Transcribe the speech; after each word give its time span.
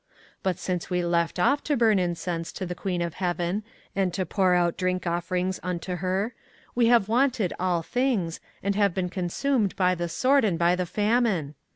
24:044:018 0.37 0.37
But 0.41 0.57
since 0.57 0.89
we 0.89 1.05
left 1.05 1.37
off 1.39 1.63
to 1.63 1.77
burn 1.77 1.99
incense 1.99 2.51
to 2.53 2.65
the 2.65 2.73
queen 2.73 3.03
of 3.03 3.13
heaven, 3.13 3.61
and 3.95 4.11
to 4.15 4.25
pour 4.25 4.55
out 4.55 4.75
drink 4.75 5.05
offerings 5.05 5.59
unto 5.61 5.97
her, 5.97 6.33
we 6.73 6.87
have 6.87 7.07
wanted 7.07 7.53
all 7.59 7.83
things, 7.83 8.39
and 8.63 8.73
have 8.73 8.95
been 8.95 9.09
consumed 9.09 9.75
by 9.75 9.93
the 9.93 10.09
sword 10.09 10.43
and 10.43 10.57
by 10.57 10.75
the 10.75 10.87
famine. 10.87 11.53